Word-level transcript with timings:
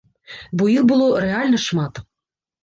Бо 0.61 0.69
іх 0.75 0.87
было 0.91 1.09
рэальна 1.27 1.61
шмат. 1.67 2.01